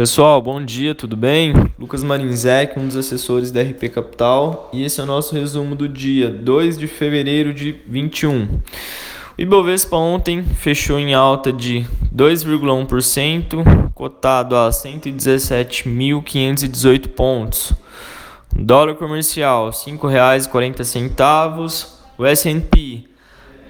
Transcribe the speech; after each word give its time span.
Pessoal, 0.00 0.40
bom 0.40 0.64
dia, 0.64 0.94
tudo 0.94 1.14
bem? 1.14 1.52
Lucas 1.78 2.02
Marinzec, 2.02 2.78
um 2.78 2.86
dos 2.86 2.96
assessores 2.96 3.52
da 3.52 3.60
RP 3.60 3.90
Capital, 3.92 4.70
e 4.72 4.82
esse 4.82 4.98
é 4.98 5.02
o 5.02 5.06
nosso 5.06 5.34
resumo 5.34 5.76
do 5.76 5.86
dia 5.86 6.30
2 6.30 6.78
de 6.78 6.86
fevereiro 6.86 7.52
de 7.52 7.76
21. 7.86 8.44
O 8.44 8.62
Ibovespa 9.36 9.98
ontem 9.98 10.42
fechou 10.42 10.98
em 10.98 11.12
alta 11.12 11.52
de 11.52 11.84
2,1%, 12.16 13.92
cotado 13.92 14.56
a 14.56 14.70
117.518 14.70 17.08
pontos. 17.08 17.74
Dólar 18.56 18.94
comercial 18.94 19.66
R$ 19.66 19.72
5,40, 19.72 21.88
o 22.16 22.24
S&P 22.24 23.04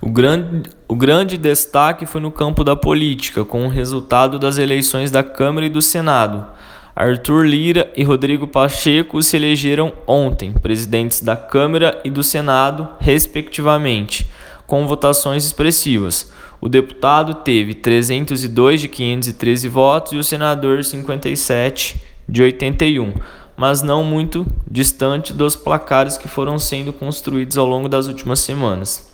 O 0.00 0.10
grande, 0.10 0.70
o 0.86 0.94
grande 0.94 1.36
destaque 1.36 2.06
foi 2.06 2.20
no 2.20 2.30
campo 2.30 2.62
da 2.62 2.76
política, 2.76 3.44
com 3.44 3.66
o 3.66 3.68
resultado 3.68 4.38
das 4.38 4.58
eleições 4.58 5.10
da 5.10 5.24
Câmara 5.24 5.66
e 5.66 5.70
do 5.70 5.82
Senado. 5.82 6.46
Arthur 6.94 7.46
Lira 7.46 7.92
e 7.96 8.02
Rodrigo 8.02 8.46
Pacheco 8.46 9.22
se 9.22 9.36
elegeram 9.36 9.92
ontem, 10.06 10.52
presidentes 10.52 11.20
da 11.20 11.36
Câmara 11.36 12.00
e 12.04 12.10
do 12.10 12.24
Senado, 12.24 12.88
respectivamente, 12.98 14.28
com 14.68 14.86
votações 14.86 15.46
expressivas. 15.46 16.30
O 16.60 16.68
deputado 16.68 17.36
teve 17.36 17.74
302 17.74 18.82
de 18.82 18.88
513 18.88 19.66
votos 19.66 20.12
e 20.12 20.16
o 20.16 20.22
senador 20.22 20.84
57 20.84 22.00
de 22.28 22.42
81, 22.42 23.14
mas 23.56 23.80
não 23.80 24.04
muito 24.04 24.46
distante 24.70 25.32
dos 25.32 25.56
placares 25.56 26.18
que 26.18 26.28
foram 26.28 26.58
sendo 26.58 26.92
construídos 26.92 27.56
ao 27.56 27.66
longo 27.66 27.88
das 27.88 28.08
últimas 28.08 28.40
semanas. 28.40 29.10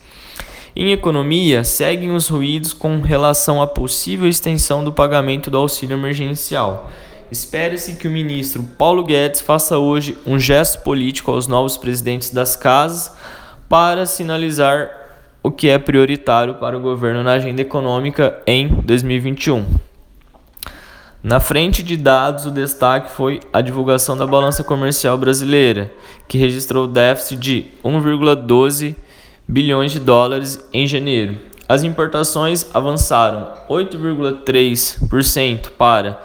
Em 0.74 0.90
economia, 0.90 1.62
seguem 1.62 2.10
os 2.10 2.26
ruídos 2.26 2.72
com 2.72 3.00
relação 3.00 3.62
à 3.62 3.66
possível 3.66 4.28
extensão 4.28 4.82
do 4.82 4.92
pagamento 4.92 5.52
do 5.52 5.58
auxílio 5.58 5.96
emergencial. 5.96 6.90
Espera-se 7.30 7.94
que 7.94 8.08
o 8.08 8.10
ministro 8.10 8.64
Paulo 8.76 9.04
Guedes 9.04 9.40
faça 9.40 9.78
hoje 9.78 10.18
um 10.26 10.36
gesto 10.36 10.82
político 10.82 11.30
aos 11.30 11.46
novos 11.46 11.76
presidentes 11.76 12.30
das 12.30 12.56
casas 12.56 13.12
para 13.68 14.04
sinalizar 14.04 15.03
o 15.44 15.52
que 15.52 15.68
é 15.68 15.78
prioritário 15.78 16.54
para 16.54 16.74
o 16.74 16.80
governo 16.80 17.22
na 17.22 17.34
agenda 17.34 17.60
econômica 17.60 18.40
em 18.46 18.66
2021. 18.66 19.66
Na 21.22 21.38
frente 21.38 21.82
de 21.82 21.98
dados, 21.98 22.46
o 22.46 22.50
destaque 22.50 23.10
foi 23.10 23.40
a 23.52 23.60
divulgação 23.60 24.16
da 24.16 24.26
balança 24.26 24.64
comercial 24.64 25.18
brasileira, 25.18 25.92
que 26.26 26.38
registrou 26.38 26.86
déficit 26.86 27.38
de 27.38 27.66
1,12 27.84 28.96
bilhões 29.46 29.92
de 29.92 30.00
dólares 30.00 30.66
em 30.72 30.86
janeiro. 30.86 31.36
As 31.68 31.82
importações 31.82 32.66
avançaram 32.72 33.52
8,3% 33.68 35.72
para 35.76 36.22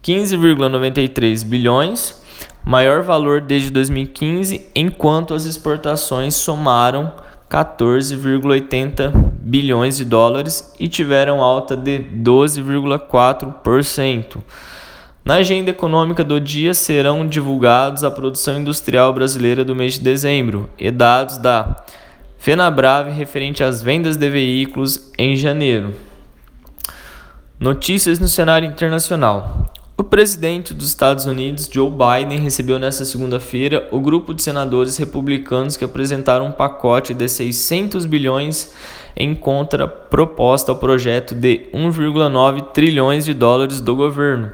15,93 0.00 1.44
bilhões, 1.44 2.22
maior 2.64 3.02
valor 3.02 3.40
desde 3.40 3.68
2015, 3.70 4.68
enquanto 4.76 5.34
as 5.34 5.44
exportações 5.44 6.36
somaram 6.36 7.12
14,80 7.50 9.12
bilhões 9.40 9.96
de 9.96 10.04
dólares 10.04 10.72
e 10.78 10.86
tiveram 10.86 11.42
alta 11.42 11.76
de 11.76 11.98
12,4%. 11.98 14.36
Na 15.24 15.34
agenda 15.34 15.70
econômica 15.70 16.22
do 16.22 16.40
dia 16.40 16.72
serão 16.72 17.26
divulgados 17.26 18.04
a 18.04 18.10
produção 18.10 18.60
industrial 18.60 19.12
brasileira 19.12 19.64
do 19.64 19.74
mês 19.74 19.94
de 19.94 20.00
dezembro 20.00 20.70
e 20.78 20.92
dados 20.92 21.38
da 21.38 21.84
FenaBrave 22.38 23.10
referente 23.10 23.64
às 23.64 23.82
vendas 23.82 24.16
de 24.16 24.30
veículos 24.30 25.10
em 25.18 25.34
janeiro. 25.34 25.92
Notícias 27.58 28.20
no 28.20 28.28
cenário 28.28 28.68
internacional. 28.68 29.72
O 30.00 30.02
presidente 30.02 30.72
dos 30.72 30.88
Estados 30.88 31.26
Unidos, 31.26 31.68
Joe 31.70 31.90
Biden, 31.90 32.40
recebeu 32.40 32.78
nesta 32.78 33.04
segunda-feira 33.04 33.86
o 33.90 34.00
grupo 34.00 34.32
de 34.32 34.42
senadores 34.42 34.96
republicanos 34.96 35.76
que 35.76 35.84
apresentaram 35.84 36.46
um 36.46 36.52
pacote 36.52 37.12
de 37.12 37.28
600 37.28 38.06
bilhões 38.06 38.72
em 39.14 39.34
contraproposta 39.34 40.72
ao 40.72 40.78
projeto 40.78 41.34
de 41.34 41.68
1,9 41.74 42.72
trilhões 42.72 43.26
de 43.26 43.34
dólares 43.34 43.82
do 43.82 43.94
governo. 43.94 44.50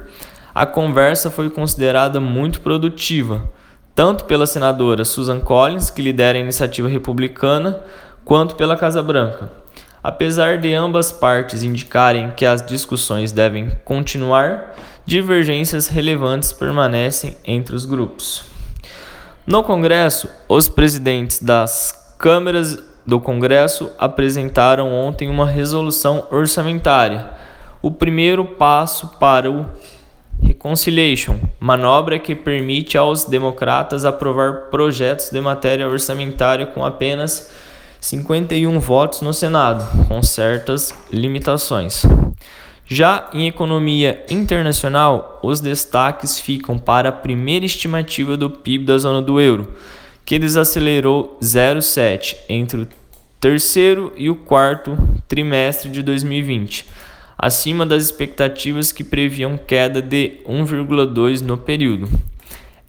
A 0.53 0.65
conversa 0.65 1.31
foi 1.31 1.49
considerada 1.49 2.19
muito 2.19 2.59
produtiva, 2.59 3.49
tanto 3.95 4.25
pela 4.25 4.45
senadora 4.45 5.05
Susan 5.05 5.39
Collins, 5.39 5.89
que 5.89 6.01
lidera 6.01 6.37
a 6.37 6.41
iniciativa 6.41 6.89
republicana, 6.89 7.79
quanto 8.25 8.55
pela 8.55 8.75
Casa 8.75 9.01
Branca. 9.01 9.49
Apesar 10.03 10.57
de 10.57 10.73
ambas 10.73 11.13
partes 11.13 11.63
indicarem 11.63 12.31
que 12.31 12.45
as 12.45 12.65
discussões 12.65 13.31
devem 13.31 13.71
continuar, 13.85 14.75
divergências 15.07 15.87
relevantes 15.87 16.51
permanecem 16.51 17.37
entre 17.45 17.73
os 17.73 17.85
grupos. 17.85 18.43
No 19.45 19.63
Congresso, 19.63 20.27
os 20.49 20.67
presidentes 20.67 21.41
das 21.41 22.13
câmaras 22.19 22.77
do 23.05 23.17
Congresso 23.17 23.89
apresentaram 23.97 24.93
ontem 24.93 25.29
uma 25.29 25.47
resolução 25.47 26.27
orçamentária, 26.29 27.29
o 27.81 27.89
primeiro 27.89 28.43
passo 28.43 29.07
para 29.17 29.49
o 29.49 29.65
Reconciliation, 30.43 31.39
manobra 31.57 32.19
que 32.19 32.35
permite 32.35 32.97
aos 32.97 33.23
democratas 33.23 34.03
aprovar 34.03 34.63
projetos 34.69 35.29
de 35.29 35.39
matéria 35.39 35.87
orçamentária 35.87 36.67
com 36.67 36.85
apenas 36.85 37.49
51 38.01 38.77
votos 38.81 39.21
no 39.21 39.33
Senado, 39.33 40.05
com 40.07 40.21
certas 40.21 40.93
limitações. 41.09 42.03
Já 42.89 43.29
em 43.33 43.47
economia 43.47 44.23
internacional, 44.29 45.41
os 45.43 45.59
destaques 45.59 46.39
ficam 46.39 46.79
para 46.79 47.09
a 47.09 47.11
primeira 47.11 47.65
estimativa 47.65 48.37
do 48.37 48.49
PIB 48.49 48.85
da 48.85 48.97
zona 48.97 49.21
do 49.21 49.41
euro, 49.41 49.73
que 50.23 50.39
desacelerou 50.39 51.37
0,7 51.41 52.37
entre 52.47 52.83
o 52.83 52.87
terceiro 53.41 54.13
e 54.15 54.29
o 54.29 54.35
quarto 54.35 54.97
trimestre 55.27 55.89
de 55.91 56.01
2020, 56.01 56.85
acima 57.37 57.85
das 57.85 58.03
expectativas 58.03 58.93
que 58.93 59.03
previam 59.03 59.57
queda 59.57 60.01
de 60.01 60.39
1,2 60.47 61.41
no 61.41 61.57
período. 61.57 62.07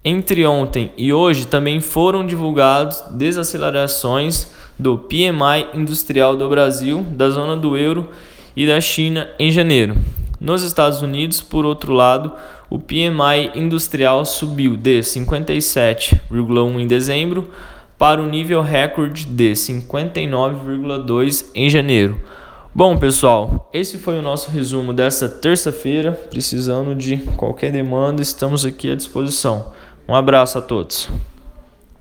Entre 0.05 0.47
ontem 0.47 0.93
e 0.97 1.13
hoje 1.13 1.45
também 1.45 1.81
foram 1.81 2.25
divulgados 2.25 3.03
desacelerações 3.11 4.49
do 4.79 4.97
PMI 4.97 5.71
industrial 5.75 6.37
do 6.37 6.49
Brasil, 6.49 7.05
da 7.11 7.29
zona 7.31 7.57
do 7.57 7.77
euro 7.77 8.09
e 8.59 8.67
da 8.67 8.81
China 8.81 9.31
em 9.39 9.53
janeiro. 9.53 9.97
Nos 10.41 10.65
Estados 10.65 11.01
Unidos, 11.01 11.41
por 11.41 11.65
outro 11.65 11.93
lado, 11.93 12.33
o 12.69 12.77
PMI 12.77 13.53
industrial 13.55 14.25
subiu 14.25 14.77
de 14.77 14.99
57,1 14.99 16.81
em 16.81 16.87
dezembro 16.89 17.51
para 17.97 18.21
o 18.21 18.27
nível 18.27 18.61
recorde 18.61 19.27
de 19.27 19.53
59,2 19.53 21.47
em 21.55 21.71
janeiro. 21.71 22.21
Bom, 22.75 22.99
pessoal, 22.99 23.71
esse 23.73 23.97
foi 23.97 24.19
o 24.19 24.23
nosso 24.23 24.51
resumo 24.51 24.93
desta 24.93 25.29
terça-feira. 25.29 26.11
Precisando 26.11 26.97
de 26.97 27.19
qualquer 27.37 27.71
demanda, 27.71 28.23
estamos 28.23 28.67
aqui 28.67 28.91
à 28.91 28.97
disposição. 28.97 29.73
Um 30.09 30.17
abraço 30.17 30.59
a 30.59 30.61
todos. 30.61 31.09